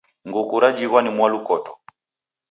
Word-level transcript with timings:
Nguku 0.27 0.55
rejighwa 0.61 0.99
ni 1.01 1.09
mwalukoto. 1.15 1.71